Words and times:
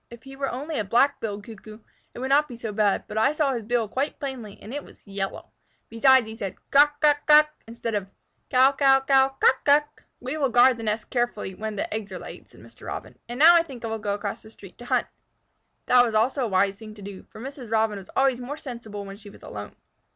If 0.09 0.23
he 0.23 0.35
were 0.35 0.49
only 0.49 0.79
a 0.79 0.83
Black 0.83 1.19
billed 1.19 1.43
Cuckoo, 1.43 1.77
it 2.15 2.17
would 2.17 2.29
not 2.29 2.47
be 2.47 2.55
so 2.55 2.73
bad, 2.73 3.03
but 3.07 3.19
I 3.19 3.33
saw 3.33 3.53
his 3.53 3.61
bill 3.61 3.87
quite 3.87 4.19
plainly, 4.19 4.57
and 4.59 4.73
it 4.73 4.83
was 4.83 5.05
yellow. 5.05 5.51
Besides, 5.89 6.25
he 6.25 6.35
said, 6.35 6.55
'Kuk 6.71 6.99
kuk 6.99 7.17
kuk!' 7.27 7.51
instead 7.67 7.93
of 7.93 8.07
'Kow 8.49 8.71
kow 8.71 9.01
kow 9.01 9.35
kuk 9.39 9.63
kuk!'" 9.63 10.03
"We 10.19 10.37
will 10.37 10.49
guard 10.49 10.77
the 10.77 10.81
nest 10.81 11.11
carefully 11.11 11.53
when 11.53 11.75
the 11.75 11.93
eggs 11.93 12.11
are 12.11 12.17
laid," 12.17 12.49
said 12.49 12.61
Mr. 12.61 12.87
Robin. 12.87 13.19
"And 13.29 13.37
now 13.37 13.55
I 13.55 13.61
think 13.61 13.85
I 13.85 13.89
will 13.89 13.99
go 13.99 14.15
across 14.15 14.41
the 14.41 14.49
street 14.49 14.79
to 14.79 14.85
hunt." 14.85 15.05
That 15.85 15.97
also 16.03 16.17
was 16.17 16.37
a 16.37 16.47
wise 16.47 16.77
thing 16.77 16.95
to 16.95 17.03
do, 17.03 17.27
for 17.29 17.39
Mrs. 17.39 17.71
Robin 17.71 17.99
was 17.99 18.09
always 18.15 18.41
more 18.41 18.57
sensible 18.57 19.05
when 19.05 19.17
she 19.17 19.29
was 19.29 19.43
alone. 19.43 19.75